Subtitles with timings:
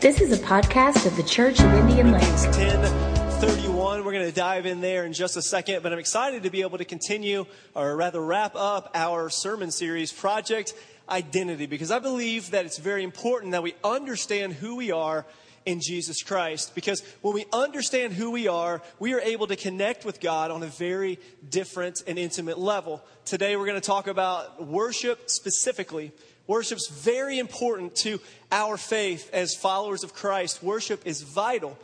[0.00, 2.46] This is a podcast of the Church of Indian Lakes.
[2.46, 4.04] 1031.
[4.04, 6.62] We're going to dive in there in just a second, but I'm excited to be
[6.62, 10.72] able to continue, or rather wrap up our sermon series, Project
[11.10, 15.26] Identity, because I believe that it's very important that we understand who we are
[15.66, 16.76] in Jesus Christ.
[16.76, 20.62] Because when we understand who we are, we are able to connect with God on
[20.62, 21.18] a very
[21.50, 23.02] different and intimate level.
[23.24, 26.12] Today we're going to talk about worship specifically.
[26.48, 28.18] Worship's very important to
[28.50, 30.62] our faith as followers of Christ.
[30.62, 31.78] Worship is vital.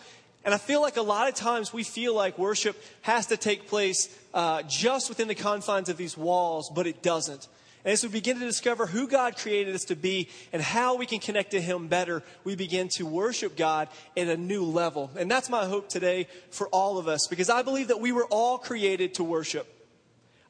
[0.45, 3.69] And I feel like a lot of times we feel like worship has to take
[3.69, 7.47] place uh, just within the confines of these walls, but it doesn't.
[7.85, 11.05] And as we begin to discover who God created us to be and how we
[11.05, 15.11] can connect to Him better, we begin to worship God at a new level.
[15.17, 18.25] And that's my hope today for all of us, because I believe that we were
[18.25, 19.74] all created to worship.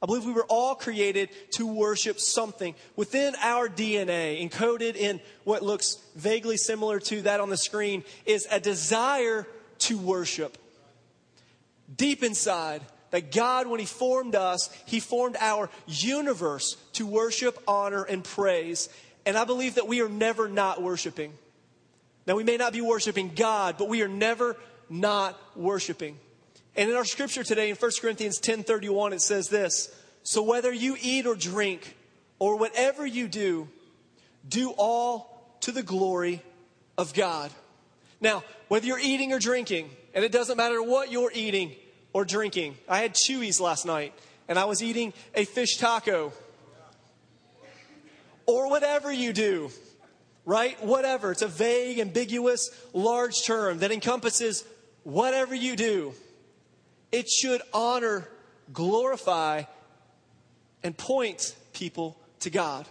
[0.05, 5.63] I believe we were all created to worship something within our DNA, encoded in what
[5.63, 9.47] looks vaguely similar to that on the screen, is a desire
[9.79, 10.59] to worship.
[11.97, 18.03] Deep inside, that God, when He formed us, He formed our universe to worship, honor,
[18.05, 18.91] and praise.
[19.25, 21.33] And I believe that we are never not worshiping.
[22.27, 24.59] Now, we may not be worshiping God, but we are never
[24.91, 26.19] not worshiping.
[26.77, 30.97] And in our scripture today in 1 Corinthians 10:31 it says this, so whether you
[31.01, 31.97] eat or drink
[32.39, 33.69] or whatever you do,
[34.49, 36.43] do all to the glory
[36.99, 37.51] of God.
[38.21, 41.77] Now, whether you're eating or drinking, and it doesn't matter what you're eating
[42.13, 42.77] or drinking.
[42.89, 44.13] I had Chewies last night
[44.49, 46.33] and I was eating a fish taco.
[48.47, 49.71] Or whatever you do,
[50.45, 50.83] right?
[50.85, 51.33] Whatever.
[51.33, 54.65] It's a vague, ambiguous, large term that encompasses
[55.03, 56.15] whatever you do
[57.15, 58.29] it should honor,
[58.73, 59.63] glorify,
[60.83, 62.89] and point people to God.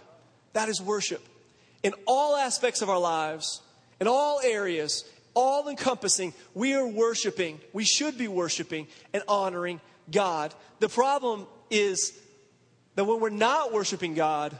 [0.54, 1.22] That is worship.
[1.82, 3.60] In all aspects of our lives,
[4.00, 9.78] in all areas, all encompassing, we are worshiping, we should be worshiping and honoring
[10.10, 10.54] God.
[10.80, 12.18] The problem is
[12.94, 14.58] that when we're not worshiping God,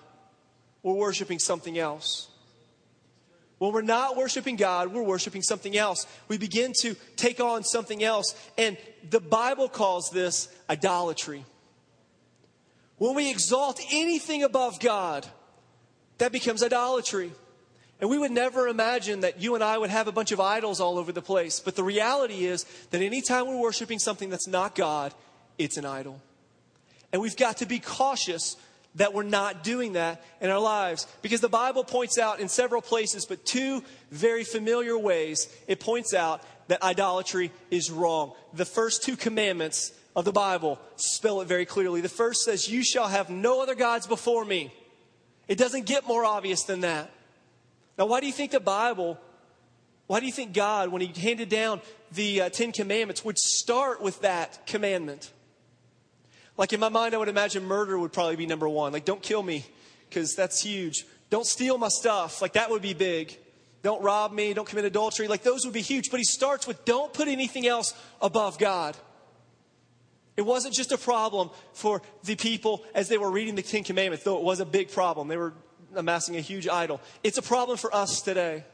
[0.83, 2.29] we're worshiping something else.
[3.65, 6.07] When we're not worshiping God, we're worshiping something else.
[6.29, 8.35] We begin to take on something else.
[8.59, 8.77] And
[9.09, 11.47] the Bible calls this idolatry.
[12.99, 15.27] When we exalt anything above God,
[16.19, 17.33] that becomes idolatry.
[18.03, 20.79] And we would never imagine that you and I would have a bunch of idols
[20.79, 21.59] all over the place.
[21.59, 25.15] But the reality is that anytime we're worshiping something that's not God,
[25.57, 26.21] it's an idol.
[27.15, 28.57] And we've got to be cautious
[28.97, 31.07] that we're not doing that in our lives.
[31.23, 36.15] Because the Bible points out in several places, but two very familiar ways, it points
[36.15, 38.33] out that idolatry is wrong.
[38.53, 42.01] The first two commandments of the Bible spell it very clearly.
[42.01, 44.73] The first says, You shall have no other gods before me.
[45.49, 47.11] It doesn't get more obvious than that.
[47.99, 49.19] Now, why do you think the Bible,
[50.07, 51.81] why do you think God, when He handed down
[52.13, 55.31] the uh, Ten Commandments, would start with that commandment?
[56.57, 58.93] Like in my mind, I would imagine murder would probably be number one.
[58.93, 59.65] Like, don't kill me,
[60.09, 61.05] because that's huge.
[61.31, 62.41] Don't steal my stuff.
[62.41, 63.37] Like, that would be big.
[63.83, 64.55] Don't rob me.
[64.55, 65.27] Don't commit adultery.
[65.27, 66.11] Like, those would be huge.
[66.11, 68.97] But he starts with don't put anything else above God.
[70.37, 74.25] It wasn't just a problem for the people as they were reading the Ten Commandments,
[74.25, 75.29] though it was a big problem.
[75.29, 75.55] They were
[75.95, 77.01] amassing a huge idol.
[77.23, 78.65] It's a problem for us today.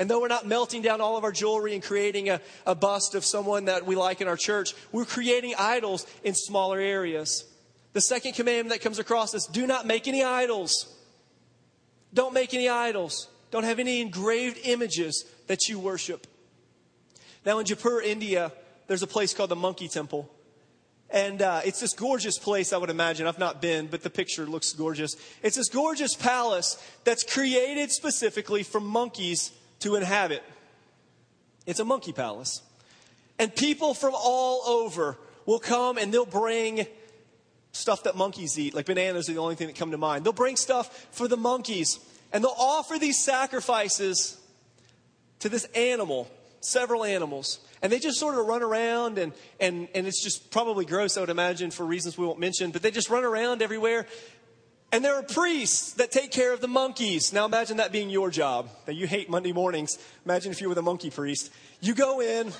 [0.00, 3.14] And though we're not melting down all of our jewelry and creating a, a bust
[3.14, 7.44] of someone that we like in our church, we're creating idols in smaller areas.
[7.92, 10.88] The second commandment that comes across is do not make any idols.
[12.14, 13.28] Don't make any idols.
[13.50, 16.26] Don't have any engraved images that you worship.
[17.44, 18.52] Now, in Jaipur, India,
[18.86, 20.30] there's a place called the Monkey Temple.
[21.10, 23.26] And uh, it's this gorgeous place, I would imagine.
[23.26, 25.14] I've not been, but the picture looks gorgeous.
[25.42, 30.42] It's this gorgeous palace that's created specifically for monkeys to inhabit.
[31.66, 32.62] It's a monkey palace.
[33.38, 36.86] And people from all over will come and they'll bring
[37.72, 40.24] stuff that monkeys eat, like bananas are the only thing that come to mind.
[40.24, 41.98] They'll bring stuff for the monkeys
[42.32, 44.38] and they'll offer these sacrifices
[45.40, 46.28] to this animal,
[46.60, 47.60] several animals.
[47.82, 51.20] And they just sort of run around, and, and, and it's just probably gross, I
[51.20, 54.06] would imagine, for reasons we won't mention, but they just run around everywhere
[54.92, 57.32] and there are priests that take care of the monkeys.
[57.32, 59.98] Now imagine that being your job, that you hate Monday mornings.
[60.24, 61.52] Imagine if you were the monkey priest.
[61.80, 62.52] You go in,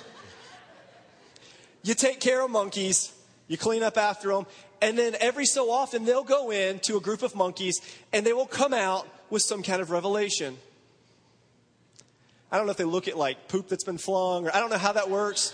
[1.83, 3.11] you take care of monkeys,
[3.47, 4.45] you clean up after them,
[4.81, 7.79] and then every so often they'll go in to a group of monkeys
[8.13, 10.57] and they will come out with some kind of revelation.
[12.51, 14.69] I don't know if they look at like poop that's been flung or I don't
[14.69, 15.53] know how that works.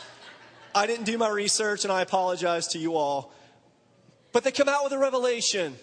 [0.73, 3.33] I didn't do my research and I apologize to you all.
[4.31, 5.75] But they come out with a revelation.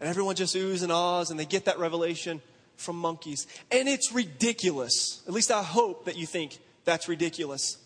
[0.00, 2.40] And everyone just oohs and ahs and they get that revelation
[2.76, 3.46] from monkeys.
[3.70, 5.22] And it's ridiculous.
[5.28, 7.76] At least I hope that you think that's ridiculous.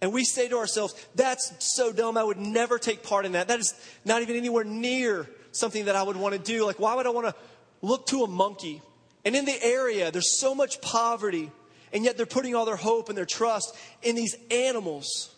[0.00, 3.48] And we say to ourselves, that's so dumb, I would never take part in that.
[3.48, 3.74] That is
[4.04, 6.66] not even anywhere near something that I would want to do.
[6.66, 7.34] Like, why would I want to
[7.80, 8.82] look to a monkey?
[9.24, 11.50] And in the area, there's so much poverty,
[11.92, 15.34] and yet they're putting all their hope and their trust in these animals.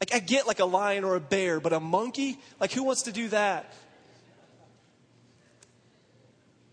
[0.00, 2.38] Like, I get like a lion or a bear, but a monkey?
[2.58, 3.72] Like, who wants to do that?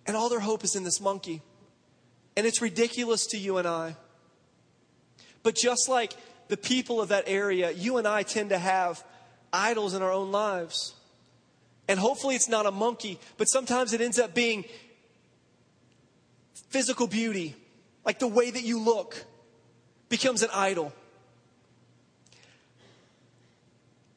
[0.05, 1.41] And all their hope is in this monkey.
[2.37, 3.95] And it's ridiculous to you and I.
[5.43, 6.13] But just like
[6.47, 9.03] the people of that area, you and I tend to have
[9.51, 10.93] idols in our own lives.
[11.87, 14.65] And hopefully it's not a monkey, but sometimes it ends up being
[16.69, 17.55] physical beauty,
[18.05, 19.25] like the way that you look
[20.09, 20.91] becomes an idol.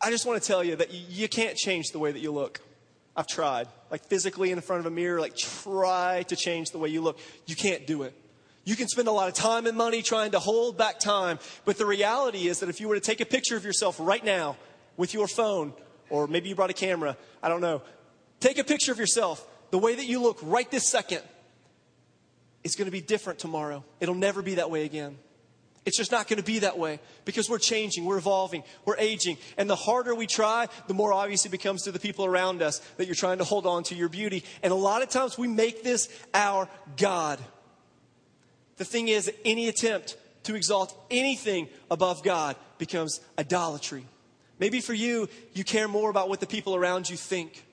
[0.00, 2.60] I just want to tell you that you can't change the way that you look.
[3.16, 3.68] I've tried.
[3.90, 7.18] Like physically in front of a mirror, like try to change the way you look.
[7.46, 8.14] You can't do it.
[8.64, 11.78] You can spend a lot of time and money trying to hold back time, but
[11.78, 14.56] the reality is that if you were to take a picture of yourself right now
[14.98, 15.72] with your phone,
[16.10, 17.80] or maybe you brought a camera, I don't know,
[18.40, 21.22] take a picture of yourself, the way that you look right this second
[22.64, 23.84] it's going to be different tomorrow.
[24.00, 25.16] It'll never be that way again.
[25.84, 29.38] It's just not going to be that way because we're changing, we're evolving, we're aging.
[29.56, 32.80] And the harder we try, the more obvious it becomes to the people around us
[32.96, 34.44] that you're trying to hold on to your beauty.
[34.62, 37.38] And a lot of times we make this our God.
[38.76, 44.04] The thing is, any attempt to exalt anything above God becomes idolatry.
[44.58, 47.64] Maybe for you, you care more about what the people around you think.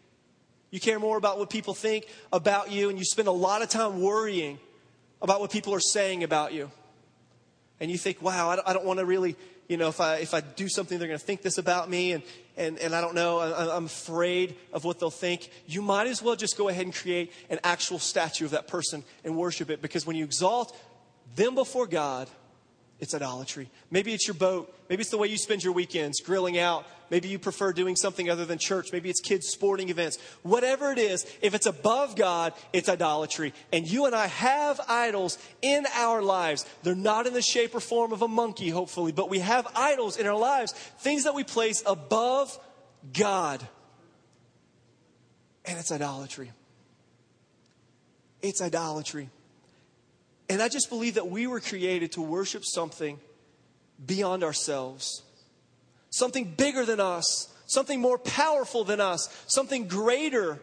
[0.72, 3.69] You care more about what people think about you, and you spend a lot of
[3.69, 4.60] time worrying
[5.22, 6.72] about what people are saying about you
[7.80, 9.36] and you think, wow, I don't, don't want to really,
[9.68, 12.13] you know, if I, if I do something, they're going to think this about me,
[12.13, 12.24] and,
[12.56, 16.22] and, and I don't know, I, I'm afraid of what they'll think, you might as
[16.22, 19.81] well just go ahead and create an actual statue of that person and worship it.
[19.81, 20.77] Because when you exalt
[21.36, 22.30] them before God,
[23.00, 23.69] it's idolatry.
[23.92, 24.74] Maybe it's your boat.
[24.89, 26.86] Maybe it's the way you spend your weekends, grilling out.
[27.09, 28.92] Maybe you prefer doing something other than church.
[28.94, 30.18] Maybe it's kids' sporting events.
[30.44, 33.53] Whatever it is, if it's above God, it's idolatry.
[33.74, 36.65] And you and I have idols in our lives.
[36.83, 40.18] They're not in the shape or form of a monkey, hopefully, but we have idols
[40.18, 42.57] in our lives, things that we place above
[43.13, 43.68] God.
[45.65, 46.51] And it's idolatry.
[48.42, 49.30] It's idolatry.
[50.50, 53.19] And I just believe that we were created to worship something
[54.03, 55.24] beyond ourselves,
[56.09, 60.59] something bigger than us, something more powerful than us, something greater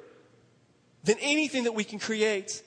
[1.05, 2.63] than anything that we can create.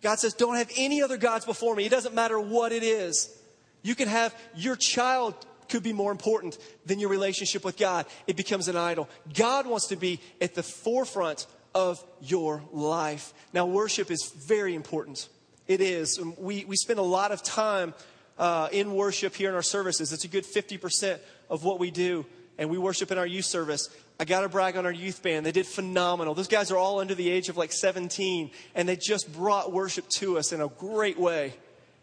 [0.00, 1.86] God says, Don't have any other gods before me.
[1.86, 3.36] It doesn't matter what it is.
[3.82, 5.34] You can have your child
[5.68, 8.06] could be more important than your relationship with God.
[8.26, 9.08] It becomes an idol.
[9.34, 13.32] God wants to be at the forefront of your life.
[13.52, 15.28] Now, worship is very important.
[15.66, 16.20] It is.
[16.38, 17.94] We, we spend a lot of time
[18.38, 20.12] uh, in worship here in our services.
[20.12, 21.18] It's a good 50%
[21.48, 22.26] of what we do.
[22.58, 23.88] And we worship in our youth service.
[24.20, 25.46] I got to brag on our youth band.
[25.46, 26.34] They did phenomenal.
[26.34, 30.08] Those guys are all under the age of like 17, and they just brought worship
[30.18, 31.54] to us in a great way.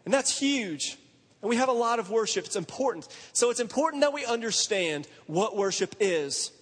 [0.04, 0.98] And that's huge.
[1.40, 2.46] And we have a lot of worship.
[2.46, 3.08] It's important.
[3.32, 6.52] So it's important that we understand what worship is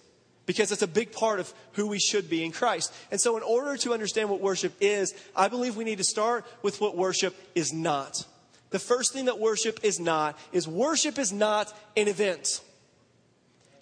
[0.49, 2.91] because it's a big part of who we should be in Christ.
[3.11, 6.43] And so, in order to understand what worship is, I believe we need to start
[6.63, 8.25] with what worship is not.
[8.71, 12.61] The first thing that worship is not is worship is not an event.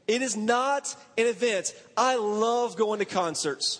[0.10, 1.74] It is not an event.
[1.96, 3.80] I love going to concerts.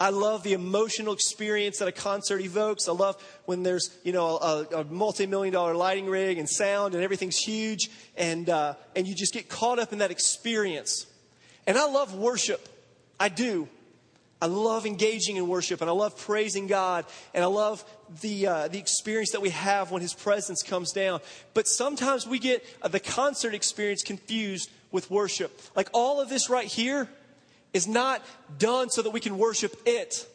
[0.00, 2.88] I love the emotional experience that a concert evokes.
[2.88, 7.04] I love when there's, you know, a, a multi-million dollar lighting rig and sound and
[7.04, 11.06] everything's huge and, uh, and you just get caught up in that experience.
[11.66, 12.68] And I love worship.
[13.18, 13.68] I do.
[14.42, 17.82] I love engaging in worship and I love praising God and I love
[18.20, 21.20] the, uh, the experience that we have when His presence comes down.
[21.54, 25.58] But sometimes we get uh, the concert experience confused with worship.
[25.74, 27.08] Like all of this right here
[27.72, 28.22] is not
[28.58, 30.28] done so that we can worship it,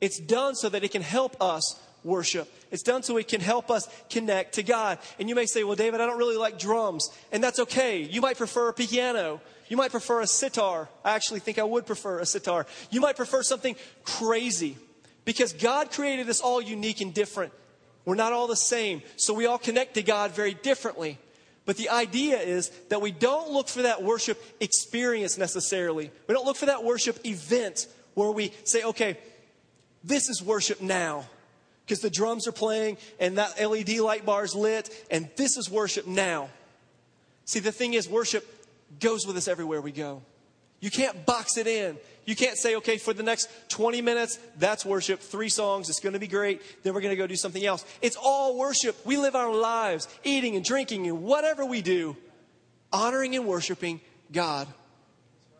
[0.00, 2.50] it's done so that it can help us worship.
[2.70, 4.98] It's done so it can help us connect to God.
[5.18, 7.10] And you may say, well, David, I don't really like drums.
[7.32, 8.00] And that's okay.
[8.00, 9.42] You might prefer a piano.
[9.70, 10.88] You might prefer a sitar.
[11.04, 12.66] I actually think I would prefer a sitar.
[12.90, 14.76] You might prefer something crazy
[15.24, 17.52] because God created us all unique and different.
[18.04, 21.18] We're not all the same, so we all connect to God very differently.
[21.66, 26.10] But the idea is that we don't look for that worship experience necessarily.
[26.26, 29.18] We don't look for that worship event where we say, okay,
[30.02, 31.26] this is worship now.
[31.86, 35.70] Because the drums are playing and that LED light bar is lit, and this is
[35.70, 36.48] worship now.
[37.44, 38.59] See, the thing is, worship
[38.98, 40.22] goes with us everywhere we go.
[40.80, 41.98] You can't box it in.
[42.24, 46.12] You can't say, okay, for the next 20 minutes, that's worship, three songs, it's going
[46.12, 47.84] to be great, then we're going to go do something else.
[48.02, 48.96] It's all worship.
[49.04, 52.16] We live our lives eating and drinking and whatever we do,
[52.92, 54.00] honoring and worshiping
[54.32, 54.68] God.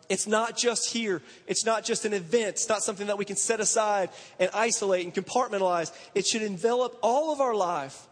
[0.09, 1.21] It's not just here.
[1.47, 2.49] It's not just an event.
[2.49, 4.09] It's not something that we can set aside
[4.39, 5.91] and isolate and compartmentalize.
[6.13, 8.07] It should envelop all of our life.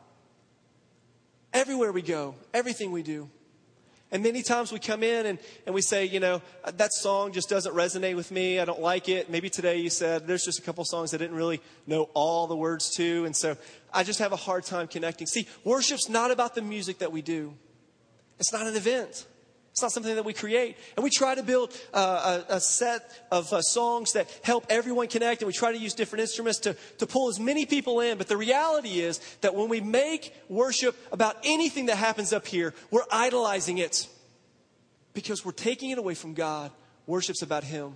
[1.52, 3.30] Everywhere we go, everything we do.
[4.12, 7.48] And many times we come in and, and we say, you know, that song just
[7.48, 8.60] doesn't resonate with me.
[8.60, 9.30] I don't like it.
[9.30, 12.56] Maybe today you said there's just a couple songs I didn't really know all the
[12.56, 13.26] words to.
[13.26, 13.56] And so
[13.94, 15.28] I just have a hard time connecting.
[15.28, 17.54] See, worship's not about the music that we do,
[18.40, 19.28] it's not an event.
[19.72, 20.78] It's not something that we create.
[20.98, 25.08] And we try to build uh, a, a, set of uh, songs that help everyone
[25.08, 28.18] connect, and we try to use different instruments to, to pull as many people in.
[28.18, 32.74] But the reality is that when we make worship about anything that happens up here,
[32.92, 34.08] we're idolizing it
[35.14, 36.72] because we're taking it away from God.
[37.06, 37.96] Worship's about Him.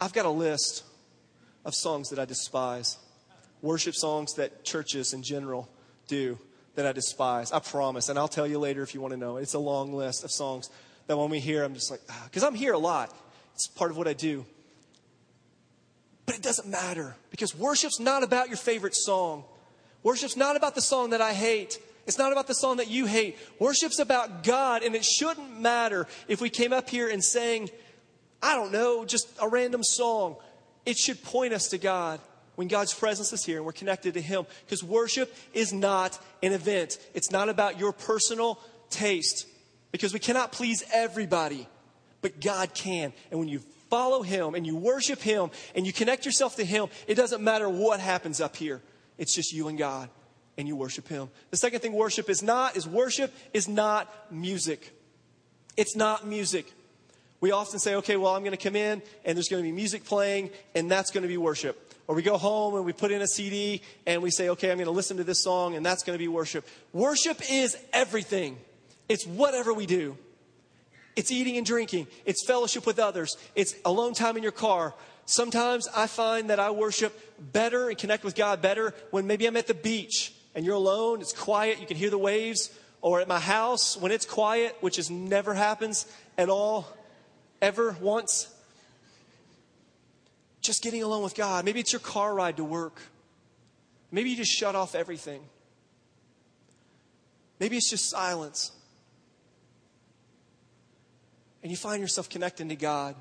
[0.00, 0.84] I've got a list
[1.64, 2.96] of songs that I despise,
[3.62, 5.68] worship songs that churches in general
[6.06, 6.38] do
[6.78, 7.50] that I despise.
[7.50, 8.08] I promise.
[8.08, 9.36] And I'll tell you later if you want to know.
[9.36, 10.70] It's a long list of songs
[11.08, 13.12] that when we hear, I'm just like, because ah, I'm here a lot.
[13.54, 14.46] It's part of what I do.
[16.24, 19.42] But it doesn't matter because worship's not about your favorite song.
[20.04, 21.80] Worship's not about the song that I hate.
[22.06, 23.36] It's not about the song that you hate.
[23.58, 27.70] Worship's about God, and it shouldn't matter if we came up here and sang,
[28.40, 30.36] I don't know, just a random song.
[30.86, 32.20] It should point us to God
[32.58, 34.44] when God's presence is here and we're connected to Him.
[34.64, 38.58] Because worship is not an event, it's not about your personal
[38.90, 39.46] taste.
[39.92, 41.68] Because we cannot please everybody,
[42.20, 43.12] but God can.
[43.30, 43.60] And when you
[43.90, 47.68] follow Him and you worship Him and you connect yourself to Him, it doesn't matter
[47.68, 48.82] what happens up here.
[49.18, 50.10] It's just you and God,
[50.56, 51.28] and you worship Him.
[51.52, 54.90] The second thing worship is not is worship is not music.
[55.76, 56.72] It's not music.
[57.40, 59.70] We often say, okay, well, I'm going to come in and there's going to be
[59.70, 61.84] music playing, and that's going to be worship.
[62.08, 64.78] Or we go home and we put in a CD and we say, okay, I'm
[64.78, 66.66] going to listen to this song and that's going to be worship.
[66.94, 68.58] Worship is everything,
[69.08, 70.16] it's whatever we do.
[71.14, 74.94] It's eating and drinking, it's fellowship with others, it's alone time in your car.
[75.26, 79.56] Sometimes I find that I worship better and connect with God better when maybe I'm
[79.56, 82.70] at the beach and you're alone, it's quiet, you can hear the waves.
[83.00, 86.88] Or at my house when it's quiet, which is never happens at all,
[87.62, 88.52] ever once
[90.68, 91.64] just getting alone with God.
[91.64, 93.00] Maybe it's your car ride to work.
[94.12, 95.40] Maybe you just shut off everything.
[97.58, 98.70] Maybe it's just silence.
[101.62, 103.14] And you find yourself connecting to God.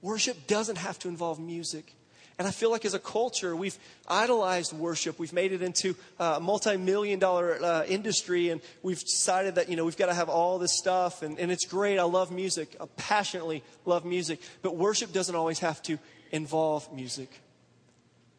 [0.00, 1.94] Worship doesn't have to involve music.
[2.38, 5.20] And I feel like as a culture, we've idolized worship.
[5.20, 9.76] We've made it into a multi million dollar uh, industry, and we've decided that, you
[9.76, 11.22] know, we've got to have all this stuff.
[11.22, 11.98] And, and it's great.
[11.98, 12.74] I love music.
[12.80, 14.40] I passionately love music.
[14.62, 15.98] But worship doesn't always have to
[16.32, 17.30] involve music.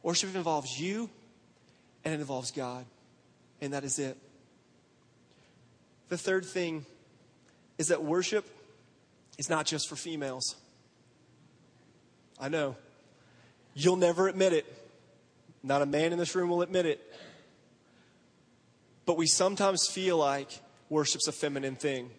[0.03, 1.09] Worship involves you,
[2.03, 2.85] and it involves God.
[3.61, 4.17] And that is it.
[6.09, 6.85] The third thing
[7.77, 8.45] is that worship
[9.37, 10.55] is not just for females.
[12.39, 12.75] I know.
[13.75, 14.65] You'll never admit it.
[15.61, 17.13] Not a man in this room will admit it.
[19.05, 20.49] But we sometimes feel like
[20.89, 22.09] worship's a feminine thing.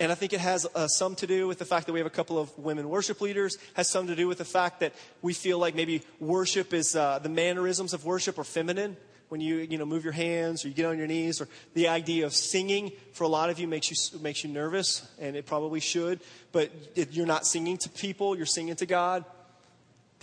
[0.00, 2.06] And I think it has uh, some to do with the fact that we have
[2.06, 5.32] a couple of women worship leaders, has some to do with the fact that we
[5.32, 8.96] feel like maybe worship is uh, the mannerisms of worship are feminine.
[9.28, 11.88] When you, you know, move your hands or you get on your knees, or the
[11.88, 15.46] idea of singing for a lot of you makes you, makes you nervous, and it
[15.46, 16.20] probably should,
[16.52, 19.24] but it, you're not singing to people, you're singing to God.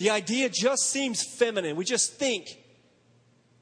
[0.02, 1.76] The idea just seems feminine.
[1.76, 2.58] We just think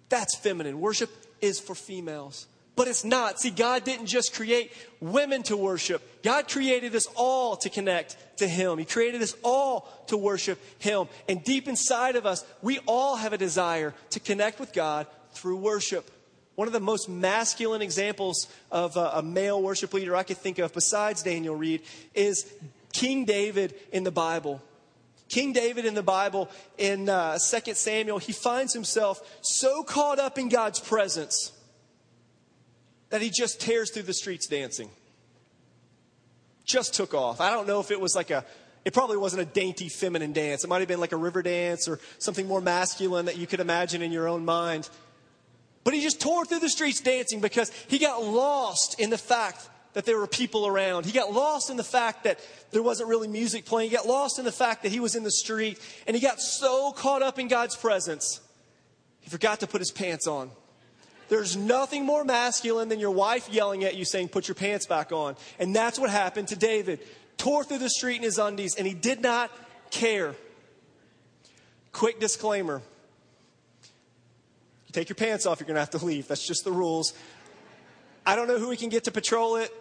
[0.08, 0.80] that's feminine.
[0.80, 1.10] Worship
[1.42, 2.46] is for females.
[2.76, 3.38] But it's not.
[3.38, 6.22] See, God didn't just create women to worship.
[6.22, 8.78] God created us all to connect to Him.
[8.78, 11.08] He created us all to worship Him.
[11.28, 15.56] And deep inside of us, we all have a desire to connect with God through
[15.56, 16.10] worship.
[16.54, 20.58] One of the most masculine examples of a, a male worship leader I could think
[20.58, 21.82] of, besides Daniel Reed,
[22.14, 22.50] is
[22.94, 24.62] King David in the Bible.
[25.30, 30.38] King David in the Bible, in uh, 2 Samuel, he finds himself so caught up
[30.38, 31.52] in God's presence
[33.10, 34.90] that he just tears through the streets dancing.
[36.64, 37.40] Just took off.
[37.40, 38.44] I don't know if it was like a,
[38.84, 40.64] it probably wasn't a dainty feminine dance.
[40.64, 43.60] It might have been like a river dance or something more masculine that you could
[43.60, 44.88] imagine in your own mind.
[45.84, 49.68] But he just tore through the streets dancing because he got lost in the fact
[49.92, 51.04] that there were people around.
[51.04, 53.90] He got lost in the fact that there wasn't really music playing.
[53.90, 55.78] He got lost in the fact that he was in the street.
[56.06, 58.40] And he got so caught up in God's presence,
[59.20, 60.50] he forgot to put his pants on.
[61.28, 65.12] There's nothing more masculine than your wife yelling at you saying, Put your pants back
[65.12, 65.36] on.
[65.60, 67.00] And that's what happened to David.
[67.36, 69.50] Tore through the street in his undies, and he did not
[69.90, 70.34] care.
[71.92, 72.82] Quick disclaimer
[74.90, 76.26] you take your pants off, you're going to have to leave.
[76.26, 77.14] That's just the rules.
[78.30, 79.74] I don't know who we can get to patrol it,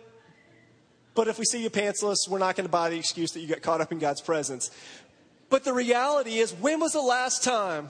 [1.13, 3.47] but if we see you pantsless, we're not going to buy the excuse that you
[3.47, 4.71] got caught up in God's presence.
[5.51, 7.89] But the reality is, when was the last time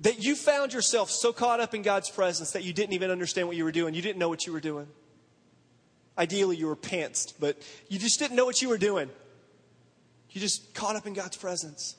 [0.00, 3.48] that you found yourself so caught up in God's presence that you didn't even understand
[3.48, 3.94] what you were doing?
[3.94, 4.88] You didn't know what you were doing.
[6.18, 7.56] Ideally, you were pantsed, but
[7.88, 9.08] you just didn't know what you were doing.
[10.32, 11.96] You just caught up in God's presence.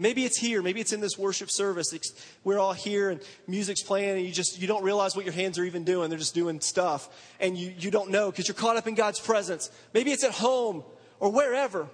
[0.00, 0.62] Maybe it's here.
[0.62, 1.92] Maybe it's in this worship service.
[1.92, 5.34] It's, we're all here and music's playing and you just, you don't realize what your
[5.34, 6.08] hands are even doing.
[6.08, 9.20] They're just doing stuff and you, you don't know because you're caught up in God's
[9.20, 9.70] presence.
[9.92, 10.84] Maybe it's at home
[11.20, 11.86] or wherever.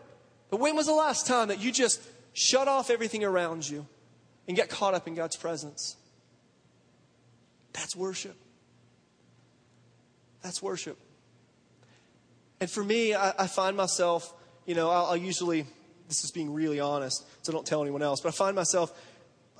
[0.50, 2.00] But when was the last time that you just
[2.32, 3.84] shut off everything around you
[4.46, 5.96] and get caught up in God's presence?
[7.72, 8.36] That's worship.
[10.42, 10.96] That's worship.
[12.60, 14.32] And for me, I, I find myself,
[14.64, 15.66] you know, I'll, I'll usually
[16.08, 18.20] this is being really honest, so don't tell anyone else.
[18.20, 18.92] But I find myself,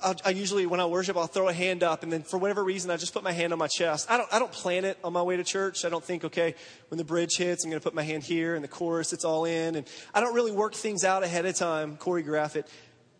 [0.03, 2.63] I, I, usually, when I worship, I'll throw a hand up, and then for whatever
[2.63, 4.09] reason, I just put my hand on my chest.
[4.09, 5.85] I don't, I don't plan it on my way to church.
[5.85, 6.55] I don't think, okay,
[6.89, 9.25] when the bridge hits, I'm going to put my hand here, and the chorus, it's
[9.25, 9.75] all in.
[9.75, 12.69] And I don't really work things out ahead of time, choreograph it.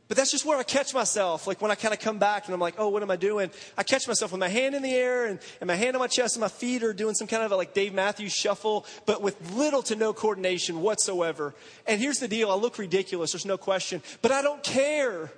[0.08, 1.48] But that's just where I catch myself.
[1.48, 3.52] Like when I kind of come back and I'm like, oh, what am I doing?
[3.78, 6.08] I catch myself with my hand in the air and, and my hand on my
[6.08, 9.22] chest and my feet are doing some kind of a, like Dave Matthews shuffle, but
[9.22, 11.54] with little to no coordination whatsoever.
[11.86, 15.30] And here's the deal I look ridiculous, there's no question, but I don't care.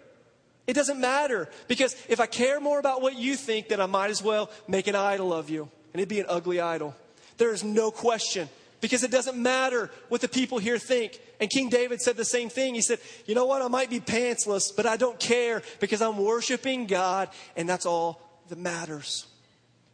[0.68, 4.12] It doesn't matter because if I care more about what you think, then I might
[4.12, 5.64] as well make an idol of you.
[5.94, 6.96] And it'd be an ugly idol.
[7.38, 8.50] There is no question
[8.80, 11.20] because it doesn't matter what the people here think.
[11.39, 12.75] And King David said the same thing.
[12.75, 13.62] He said, You know what?
[13.62, 18.22] I might be pantsless, but I don't care because I'm worshiping God, and that's all
[18.50, 19.27] that matters.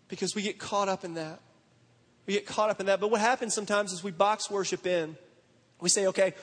[0.07, 1.39] Because we get caught up in that.
[2.25, 2.99] We get caught up in that.
[2.99, 5.17] But what happens sometimes is we box worship in.
[5.79, 6.33] We say, okay,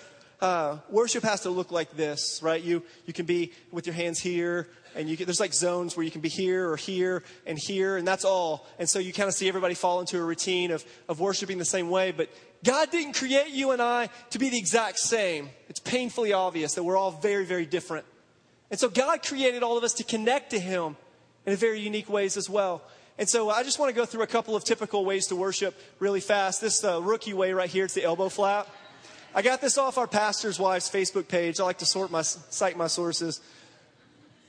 [0.40, 2.62] uh, worship has to look like this, right?
[2.62, 6.04] You, you can be with your hands here, and you can, there's like zones where
[6.04, 8.66] you can be here or here and here, and that's all.
[8.78, 11.65] And so you kind of see everybody fall into a routine of, of worshiping the
[11.65, 12.10] same way.
[12.10, 12.28] But
[12.65, 15.51] God didn't create you and I to be the exact same.
[15.69, 18.07] It's painfully obvious that we're all very, very different.
[18.71, 20.97] And so God created all of us to connect to Him
[21.45, 22.83] in very unique ways as well.
[23.19, 25.79] And so I just want to go through a couple of typical ways to worship
[25.99, 26.61] really fast.
[26.61, 28.69] This uh, rookie way right here, it's the elbow flap.
[29.35, 31.59] I got this off our pastor's wife's Facebook page.
[31.59, 33.41] I like to sort my, cite my sources.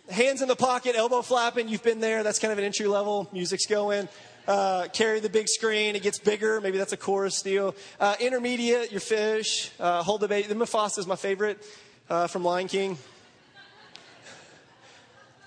[0.10, 1.68] Hands in the pocket, elbow flapping.
[1.68, 2.24] You've been there.
[2.24, 3.30] That's kind of an entry level.
[3.32, 4.10] Music's going.
[4.48, 5.96] Uh, carry the big screen.
[5.96, 6.60] It gets bigger.
[6.60, 7.76] Maybe that's a chorus deal.
[8.00, 9.72] Uh, intermediate, your fish.
[9.80, 10.50] Uh, hold the bait.
[10.50, 11.66] The Mufasa is my favorite
[12.10, 12.98] uh, from Lion King.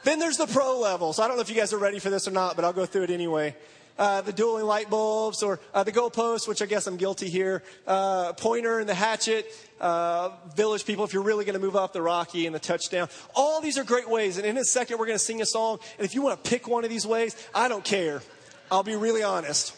[0.05, 1.13] Then there's the pro level.
[1.13, 2.73] So I don't know if you guys are ready for this or not, but I'll
[2.73, 3.55] go through it anyway
[3.99, 7.63] uh, the dueling light bulbs or uh, the goalpost, which I guess I'm guilty here,
[7.87, 9.53] pointer and the hatchet,
[10.55, 13.09] village people, if you're really going to move off the Rocky and the touchdown.
[13.35, 14.37] All these are great ways.
[14.37, 15.79] And in a second, we're going to sing a song.
[15.99, 18.23] And if you want to pick one of these ways, I don't care.
[18.71, 19.77] I'll be really honest.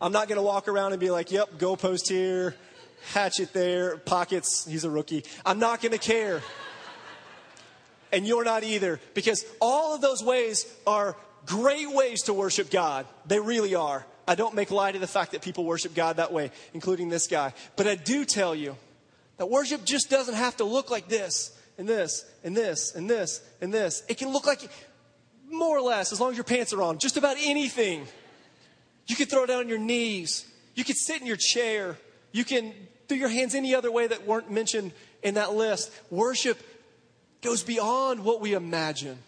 [0.00, 2.54] I'm not going to walk around and be like, yep, goalpost here,
[3.12, 5.24] hatchet there, pockets, he's a rookie.
[5.44, 6.40] I'm not going to care.
[8.12, 11.16] And you're not either, because all of those ways are
[11.46, 13.06] great ways to worship God.
[13.26, 14.06] They really are.
[14.26, 17.26] I don't make light of the fact that people worship God that way, including this
[17.26, 17.52] guy.
[17.76, 18.76] But I do tell you
[19.36, 23.42] that worship just doesn't have to look like this and this and this and this
[23.60, 24.02] and this.
[24.08, 24.68] It can look like
[25.50, 28.06] more or less, as long as your pants are on, just about anything.
[29.06, 30.46] You can throw down on your knees.
[30.74, 31.96] You can sit in your chair.
[32.32, 32.72] You can
[33.08, 35.90] do your hands any other way that weren't mentioned in that list.
[36.10, 36.58] Worship
[37.42, 39.18] goes beyond what we imagine.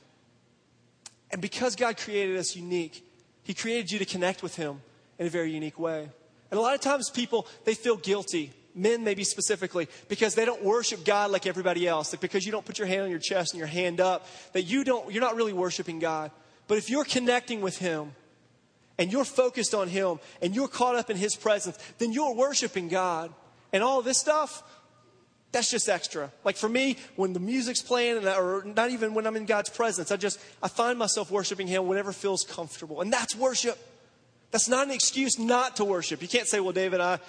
[1.31, 3.05] And because God created us unique,
[3.43, 4.81] He created you to connect with Him
[5.19, 6.09] in a very unique way.
[6.51, 10.63] And a lot of times people, they feel guilty, men maybe specifically, because they don't
[10.63, 12.13] worship God like everybody else.
[12.13, 14.63] Like because you don't put your hand on your chest and your hand up, that
[14.63, 16.31] you don't, you're not really worshiping God.
[16.69, 18.13] But if you're connecting with Him,
[18.99, 22.89] and you're focused on Him, and you're caught up in His presence, then you're worshiping
[22.89, 23.33] God.
[23.73, 24.63] And all this stuff,
[25.53, 26.31] that's just extra.
[26.45, 29.71] Like for me, when the music's playing, and, or not even when I'm in God's
[29.71, 33.79] presence, I just I find myself worshiping Him whenever feels comfortable, and that's worship.
[34.51, 36.23] That's not an excuse not to worship.
[36.23, 37.21] You can't say, "Well, David, I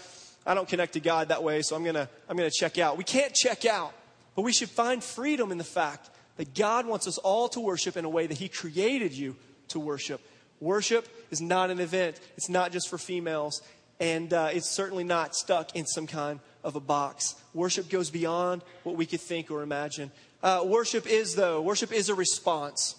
[0.46, 3.04] I don't connect to God that way, so I'm gonna I'm gonna check out." We
[3.04, 3.94] can't check out,
[4.36, 7.98] but we should find freedom in the fact that God wants us all to worship
[7.98, 9.36] in a way that He created you
[9.70, 10.22] to worship.
[10.60, 12.20] Worship is not an event.
[12.38, 13.62] It's not just for females,
[14.00, 17.36] and uh, it's certainly not stuck in some kind of a box.
[17.54, 20.12] Worship goes beyond what we could think or imagine.
[20.44, 22.96] Uh, worship is, though, worship is a response.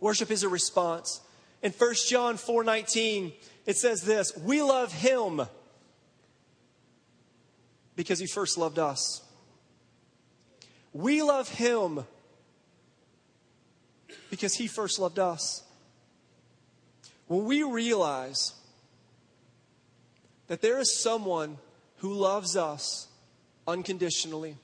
[0.00, 1.20] Worship is a response.
[1.62, 3.32] In 1 John 4:19,
[3.66, 5.48] it says this, "We love him
[7.96, 9.22] because he first loved us."
[10.92, 12.06] We love him
[14.30, 15.62] because he first loved us.
[17.26, 18.52] When we realize
[20.46, 21.58] that there is someone
[21.96, 23.08] who loves us
[23.66, 24.56] unconditionally,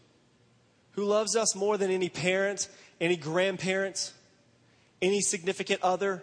[0.92, 2.68] who loves us more than any parent,
[3.00, 4.12] any grandparent,
[5.00, 6.22] any significant other,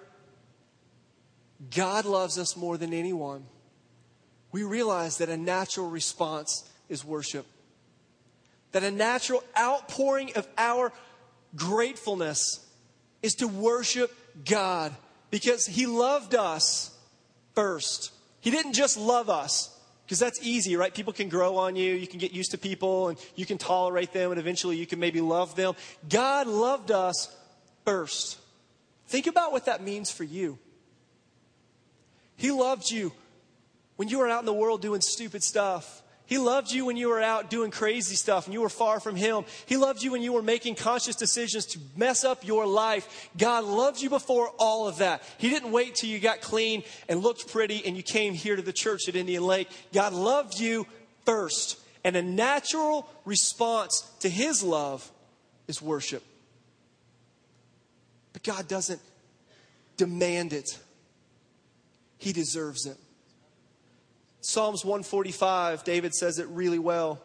[1.69, 3.45] God loves us more than anyone.
[4.51, 7.45] We realize that a natural response is worship.
[8.71, 10.91] That a natural outpouring of our
[11.56, 12.65] gratefulness
[13.21, 14.12] is to worship
[14.45, 14.93] God
[15.32, 16.95] because He loved us
[17.56, 18.12] first.
[18.41, 19.75] He didn't just love us,
[20.06, 20.93] because that's easy, right?
[20.93, 24.13] People can grow on you, you can get used to people, and you can tolerate
[24.13, 25.75] them, and eventually you can maybe love them.
[26.08, 27.36] God loved us
[27.86, 28.39] first.
[29.08, 30.58] Think about what that means for you.
[32.38, 33.12] He loved you
[33.97, 36.02] when you were out in the world doing stupid stuff.
[36.29, 39.15] He loved you when you were out doing crazy stuff and you were far from
[39.15, 39.45] Him.
[39.65, 43.31] He loved you when you were making conscious decisions to mess up your life.
[43.35, 45.23] God loved you before all of that.
[45.39, 48.61] He didn't wait till you got clean and looked pretty and you came here to
[48.61, 49.69] the church at Indian Lake.
[49.91, 50.85] God loved you
[51.25, 51.79] first.
[52.03, 55.11] And a natural response to His love
[55.67, 56.23] is worship.
[58.33, 59.01] But God doesn't
[59.97, 60.77] demand it,
[62.19, 62.97] He deserves it.
[64.41, 67.21] Psalms 145, David says it really well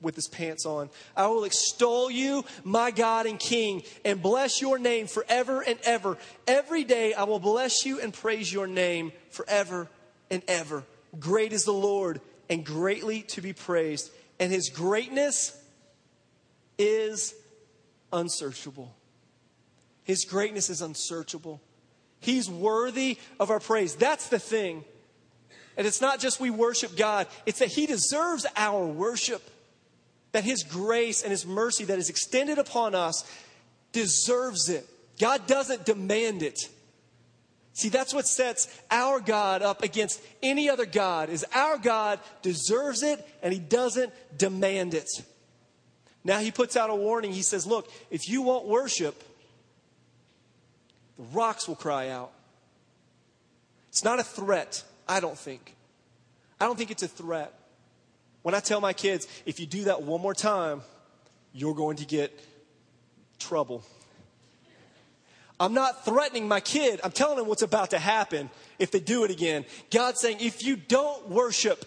[0.00, 0.90] with his pants on.
[1.16, 6.18] I will extol you, my God and King, and bless your name forever and ever.
[6.46, 9.88] Every day I will bless you and praise your name forever
[10.30, 10.84] and ever.
[11.18, 15.58] Great is the Lord and greatly to be praised, and his greatness
[16.78, 17.34] is
[18.12, 18.94] unsearchable.
[20.04, 21.60] His greatness is unsearchable.
[22.20, 23.96] He's worthy of our praise.
[23.96, 24.84] That's the thing.
[25.76, 29.42] And it's not just we worship God, it's that He deserves our worship.
[30.32, 33.24] That His grace and His mercy that is extended upon us
[33.92, 34.86] deserves it.
[35.18, 36.68] God doesn't demand it.
[37.76, 43.02] See, that's what sets our God up against any other God is our God deserves
[43.02, 45.10] it and he doesn't demand it.
[46.24, 47.34] Now he puts out a warning.
[47.34, 49.22] He says, "Look, if you won't worship,
[51.18, 52.32] the rocks will cry out."
[53.90, 54.82] It's not a threat.
[55.08, 55.74] I don't think.
[56.60, 57.52] I don't think it's a threat.
[58.42, 60.82] When I tell my kids, if you do that one more time,
[61.52, 62.38] you're going to get
[63.38, 63.84] trouble.
[65.58, 67.00] I'm not threatening my kid.
[67.02, 69.64] I'm telling them what's about to happen if they do it again.
[69.90, 71.84] God's saying, if you don't worship,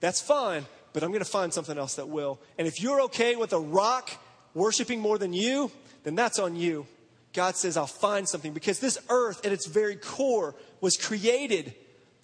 [0.00, 2.40] that's fine, but I'm going to find something else that will.
[2.58, 4.10] And if you're okay with a rock
[4.54, 5.70] worshiping more than you,
[6.04, 6.86] then that's on you.
[7.34, 11.74] God says, I'll find something because this earth at its very core was created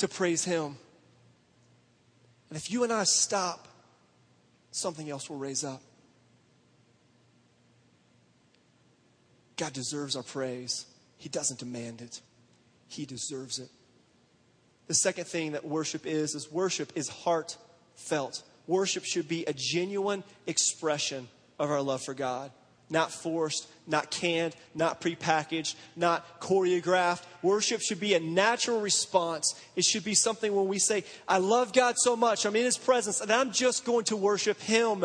[0.03, 0.77] to praise Him.
[2.51, 3.69] And if you and I stop,
[4.73, 5.81] something else will raise up.
[9.57, 10.87] God deserves our praise.
[11.19, 12.21] He doesn't demand it,
[12.89, 13.69] He deserves it.
[14.89, 18.43] The second thing that worship is, is worship is heartfelt.
[18.67, 21.29] Worship should be a genuine expression
[21.61, 22.51] of our love for God
[22.93, 27.23] not forced, not canned, not prepackaged, not choreographed.
[27.43, 29.55] Worship should be a natural response.
[29.75, 32.79] It should be something when we say, I love God so much, I'm in His
[32.79, 35.05] presence, and I'm just going to worship Him.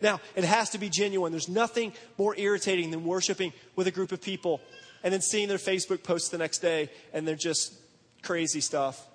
[0.00, 1.30] Now, it has to be genuine.
[1.30, 4.60] There's nothing more irritating than worshiping with a group of people
[5.02, 7.74] and then seeing their Facebook posts the next day and they're just
[8.22, 9.06] crazy stuff.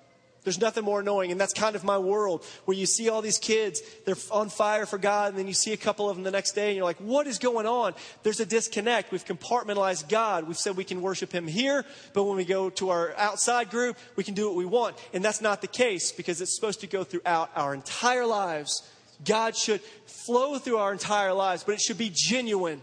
[0.46, 1.32] There's nothing more annoying.
[1.32, 4.86] And that's kind of my world where you see all these kids, they're on fire
[4.86, 6.84] for God, and then you see a couple of them the next day, and you're
[6.84, 7.94] like, what is going on?
[8.22, 9.10] There's a disconnect.
[9.10, 10.46] We've compartmentalized God.
[10.46, 13.98] We've said we can worship Him here, but when we go to our outside group,
[14.14, 14.94] we can do what we want.
[15.12, 18.88] And that's not the case because it's supposed to go throughout our entire lives.
[19.24, 22.82] God should flow through our entire lives, but it should be genuine.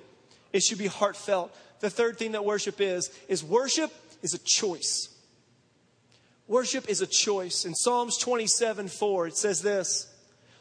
[0.51, 1.55] It should be heartfelt.
[1.79, 3.89] The third thing that worship is, is worship
[4.21, 5.12] is a choice.
[6.47, 7.65] Worship is a choice.
[7.65, 10.13] In Psalms 27 4, it says this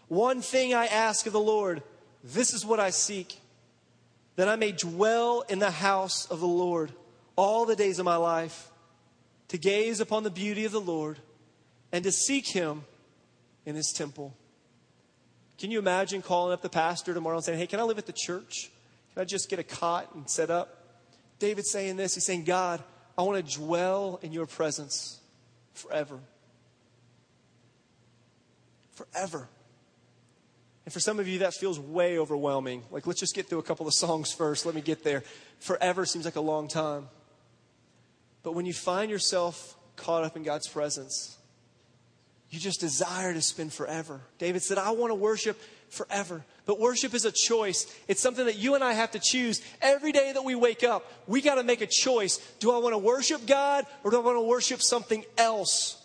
[0.09, 1.83] One thing I ask of the Lord,
[2.23, 3.41] this is what I seek,
[4.37, 6.93] that I may dwell in the house of the Lord
[7.35, 8.71] all the days of my life,
[9.49, 11.19] to gaze upon the beauty of the Lord
[11.91, 12.85] and to seek him
[13.67, 14.35] in his temple.
[15.59, 18.07] Can you imagine calling up the pastor tomorrow and saying, Hey, can I live at
[18.07, 18.71] the church?
[19.13, 20.79] Can I just get a cot and set up?
[21.39, 22.15] David's saying this.
[22.15, 22.83] He's saying, God,
[23.19, 25.21] I want to dwell in your presence
[25.75, 26.21] forever.
[28.93, 29.49] Forever.
[30.85, 32.83] And for some of you, that feels way overwhelming.
[32.91, 34.67] Like, let's just get through a couple of songs first.
[34.67, 35.23] Let me get there.
[35.61, 37.09] Forever seems like a long time.
[38.43, 41.37] But when you find yourself caught up in God's presence,
[42.51, 44.21] you just desire to spend forever.
[44.39, 45.61] David said, I want to worship
[45.93, 46.45] forever.
[46.65, 47.87] But worship is a choice.
[48.09, 51.05] It's something that you and I have to choose every day that we wake up.
[51.27, 52.39] We got to make a choice.
[52.59, 56.03] Do I want to worship God or do I want to worship something else?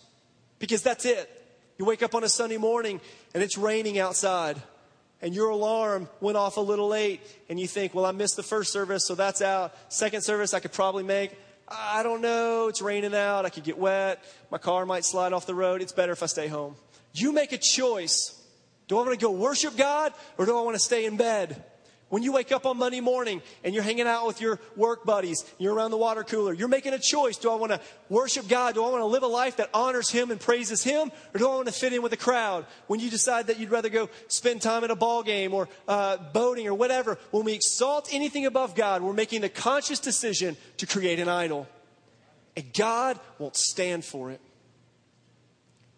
[0.60, 1.32] Because that's it.
[1.78, 3.00] You wake up on a Sunday morning
[3.34, 4.62] and it's raining outside
[5.22, 8.44] and your alarm went off a little late and you think, well, I missed the
[8.44, 9.74] first service, so that's out.
[9.90, 11.38] Second service I could probably make.
[11.68, 12.68] I don't know.
[12.68, 13.46] It's raining out.
[13.46, 14.24] I could get wet.
[14.52, 15.82] My car might slide off the road.
[15.82, 16.76] It's better if I stay home.
[17.14, 18.37] You make a choice.
[18.88, 21.64] Do I want to go worship God or do I want to stay in bed?
[22.10, 25.44] When you wake up on Monday morning and you're hanging out with your work buddies,
[25.58, 27.36] you're around the water cooler, you're making a choice.
[27.36, 28.76] Do I want to worship God?
[28.76, 31.12] Do I want to live a life that honors Him and praises Him?
[31.34, 32.66] Or do I want to fit in with the crowd?
[32.88, 36.16] When you decide that you'd rather go spend time at a ball game or uh,
[36.32, 40.86] boating or whatever, when we exalt anything above God, we're making the conscious decision to
[40.86, 41.68] create an idol.
[42.56, 44.40] And God won't stand for it.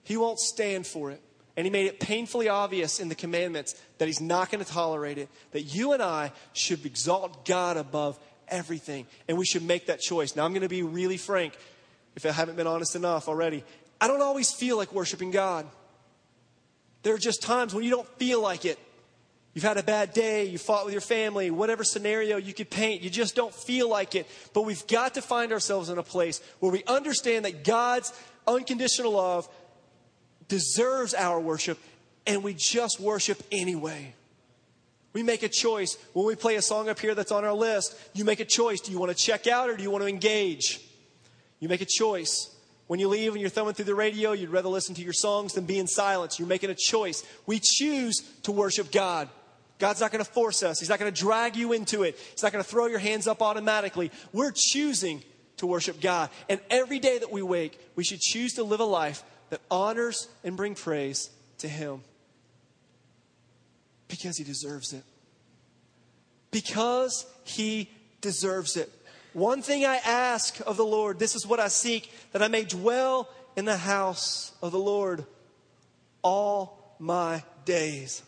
[0.01, 1.21] He won't stand for it.
[1.59, 5.17] And he made it painfully obvious in the commandments that he's not going to tolerate
[5.17, 8.17] it, that you and I should exalt God above
[8.47, 9.07] everything.
[9.27, 10.37] And we should make that choice.
[10.37, 11.57] Now, I'm going to be really frank,
[12.15, 13.65] if I haven't been honest enough already.
[13.99, 15.67] I don't always feel like worshiping God.
[17.03, 18.79] There are just times when you don't feel like it.
[19.53, 23.01] You've had a bad day, you fought with your family, whatever scenario you could paint,
[23.01, 24.27] you just don't feel like it.
[24.53, 28.13] But we've got to find ourselves in a place where we understand that God's
[28.47, 29.49] unconditional love
[30.49, 31.79] deserves our worship,
[32.27, 34.13] and we just worship anyway.
[35.13, 35.97] We make a choice.
[36.13, 38.81] When we play a song up here that's on our list, you make a choice.
[38.81, 40.81] Do you want to check out or do you want to engage?
[41.59, 42.55] You make a choice.
[42.87, 45.53] When you leave and you're thumbing through the radio, you'd rather listen to your songs
[45.53, 46.39] than be in silence.
[46.39, 47.23] You're making a choice.
[47.45, 49.29] We choose to worship God.
[49.79, 50.79] God's not going to force us.
[50.79, 52.17] He's not going to drag you into it.
[52.31, 54.11] He's not going to throw your hands up automatically.
[54.33, 55.23] We're choosing
[55.57, 56.29] to worship God.
[56.49, 60.27] And every day that we wake, we should choose to live a life that honors
[60.43, 62.01] and bring praise to him
[64.07, 65.03] because he deserves it.
[66.51, 67.89] Because he
[68.21, 68.91] deserves it.
[69.33, 72.63] One thing I ask of the Lord, this is what I seek, that I may
[72.63, 75.25] dwell in the house of the Lord
[76.21, 78.23] all my days.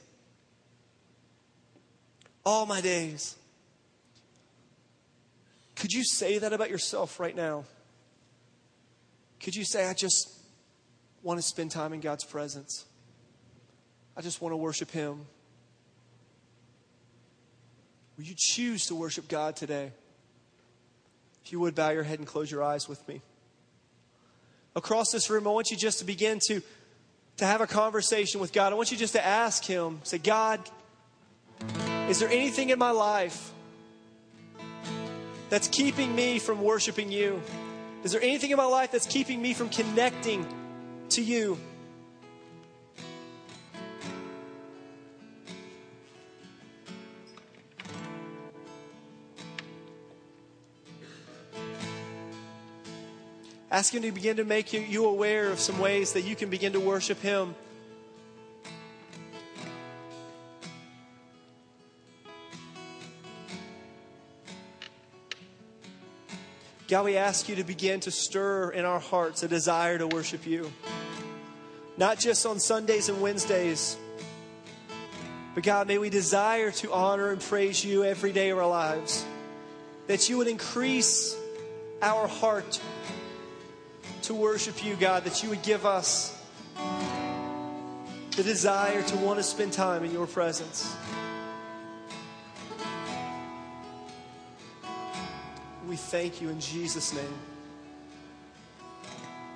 [2.46, 3.36] All my days.
[5.76, 7.66] Could you say that about yourself right now?
[9.40, 10.30] Could you say, I just
[11.24, 12.86] want to spend time in God's presence.
[14.16, 15.26] I just want to worship Him.
[18.18, 19.92] Will you choose to worship God today?
[21.46, 23.22] If you would, bow your head and close your eyes with me.
[24.76, 26.62] Across this room, I want you just to begin to,
[27.38, 28.74] to have a conversation with God.
[28.74, 30.60] I want you just to ask Him, say, God,
[32.10, 33.52] is there anything in my life
[35.50, 37.42] that's keeping me from worshiping you?
[38.04, 40.46] Is there anything in my life that's keeping me from connecting
[41.12, 41.58] to you.
[53.69, 56.50] Ask Him to begin to make you, you aware of some ways that you can
[56.50, 57.56] begin to worship Him.
[66.89, 70.45] God, we ask you to begin to stir in our hearts a desire to worship
[70.45, 70.69] you.
[72.02, 73.96] Not just on Sundays and Wednesdays,
[75.54, 79.24] but God, may we desire to honor and praise you every day of our lives.
[80.08, 81.38] That you would increase
[82.02, 82.82] our heart
[84.24, 85.26] to worship you, God.
[85.26, 86.36] That you would give us
[88.36, 90.96] the desire to want to spend time in your presence.
[95.88, 97.40] We thank you in Jesus' name.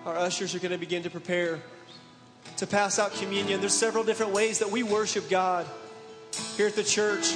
[0.05, 1.59] Our ushers are going to begin to prepare
[2.57, 3.59] to pass out communion.
[3.59, 5.65] There's several different ways that we worship God
[6.55, 7.33] here at the church.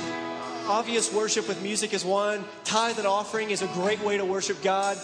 [0.68, 2.46] Obvious worship with music is one.
[2.64, 4.98] Tithe and offering is a great way to worship God.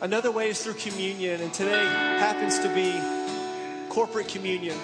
[0.00, 2.98] Another way is through communion, and today happens to be
[3.90, 4.78] corporate communion.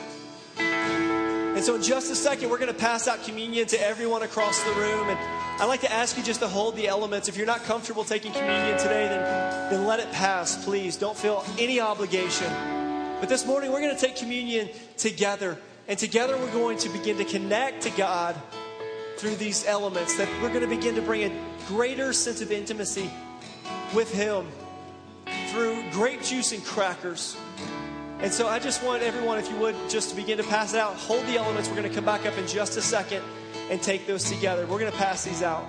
[0.59, 4.63] And so, in just a second, we're going to pass out communion to everyone across
[4.63, 5.09] the room.
[5.09, 5.19] And
[5.59, 7.29] I'd like to ask you just to hold the elements.
[7.29, 10.99] If you're not comfortable taking communion today, then, then let it pass, please.
[10.99, 12.86] Don't feel any obligation.
[13.19, 15.57] But this morning, we're going to take communion together.
[15.89, 18.37] And together, we're going to begin to connect to God
[19.17, 23.11] through these elements, that we're going to begin to bring a greater sense of intimacy
[23.95, 24.47] with Him
[25.49, 27.37] through grape juice and crackers.
[28.19, 30.81] And so I just want everyone, if you would, just to begin to pass it
[30.81, 30.95] out.
[30.97, 31.69] Hold the elements.
[31.69, 33.23] We're going to come back up in just a second
[33.71, 34.67] and take those together.
[34.67, 35.67] We're going to pass these out.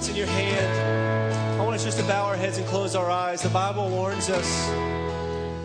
[0.00, 3.10] Elements in your hand, I want us just to bow our heads and close our
[3.10, 3.42] eyes.
[3.42, 4.70] The Bible warns us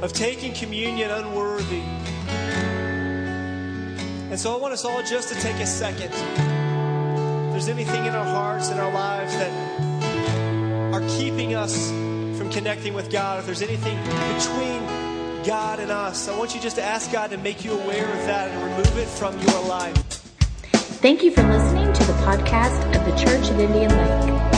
[0.03, 1.83] of taking communion unworthy.
[4.29, 6.11] And so I want us all just to take a second.
[6.11, 11.89] If there's anything in our hearts and our lives that are keeping us
[12.37, 13.97] from connecting with God, if there's anything
[14.35, 14.85] between
[15.45, 18.25] God and us, I want you just to ask God to make you aware of
[18.25, 19.95] that and remove it from your life.
[21.01, 21.84] Thank you for listening
[22.25, 24.54] podcast of the Church of Indian Lake.